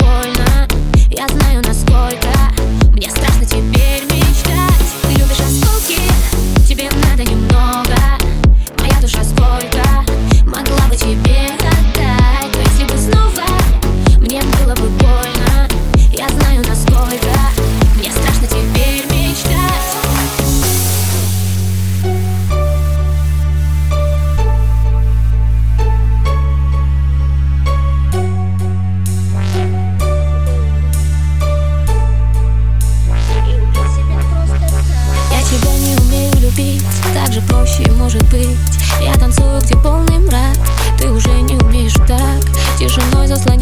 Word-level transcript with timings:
больно. 0.00 0.68
Я 1.10 1.26
знаю, 1.28 1.62
насколько 1.66 2.28
Мне 2.92 3.10
страшно 3.10 3.44
теперь 3.44 4.04
меня 4.10 4.29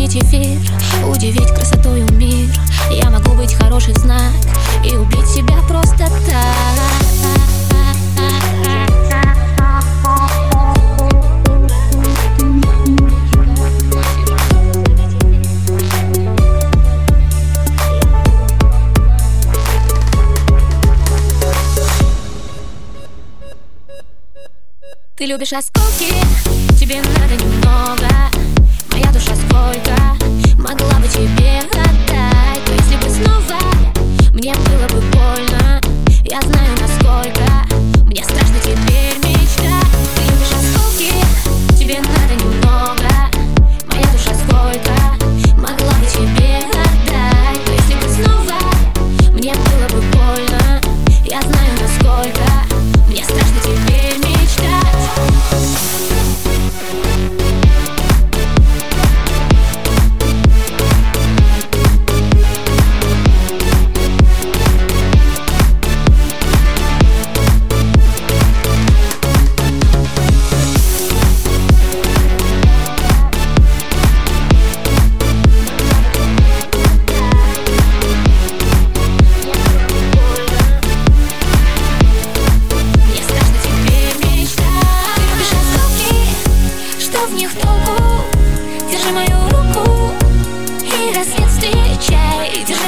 пробудить 0.09 0.23
эфир 0.23 0.59
Удивить 1.07 1.49
красотою 1.55 2.07
мир. 2.13 2.49
Я 2.91 3.11
могу 3.11 3.33
быть 3.33 3.55
хороший 3.55 3.95
знак 3.95 4.33
И 4.85 4.97
убить 4.97 5.27
себя 5.27 5.59
просто 5.69 6.09
так. 6.27 6.89
Ты 25.17 25.25
любишь 25.25 25.53
осколки, 25.53 26.15
тебе 26.79 27.03
надо 27.03 27.35
немного. 27.43 28.48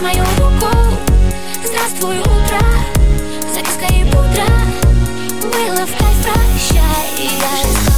Пожимай 0.00 0.16
мою 0.16 0.24
руку. 0.38 0.76
Здравствуй, 1.64 2.18
утро. 2.20 2.60
Записка 3.52 3.86
и 3.94 4.04
пудра. 4.04 4.46
Было 5.42 5.86
в 5.86 5.92
кайф, 5.98 6.16
прощай 6.22 7.10
Я 7.18 7.89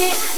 yeah. 0.00 0.29